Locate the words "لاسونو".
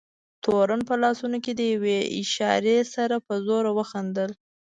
1.03-1.37